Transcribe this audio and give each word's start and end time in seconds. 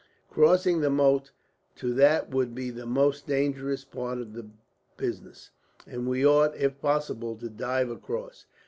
Crossing 0.31 0.81
the 0.81 0.89
moat 0.89 1.29
to 1.75 1.93
that 1.93 2.31
would 2.33 2.55
be 2.55 2.71
the 2.71 2.87
most 2.87 3.27
dangerous 3.27 3.83
part 3.85 4.17
of 4.17 4.33
the 4.33 4.47
business, 4.97 5.51
and 5.85 6.07
we 6.09 6.25
ought, 6.25 6.55
if 6.57 6.81
possible, 6.81 7.35
to 7.35 7.49
dive 7.51 7.91
across. 7.91 8.47